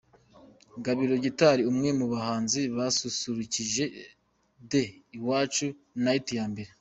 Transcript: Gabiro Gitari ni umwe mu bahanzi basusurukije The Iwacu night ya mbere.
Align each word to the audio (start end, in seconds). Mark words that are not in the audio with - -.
Gabiro 0.85 1.15
Gitari 1.25 1.61
ni 1.63 1.67
umwe 1.71 1.89
mu 1.99 2.05
bahanzi 2.13 2.61
basusurukije 2.75 3.83
The 4.69 4.83
Iwacu 5.17 5.67
night 6.05 6.27
ya 6.37 6.45
mbere. 6.51 6.69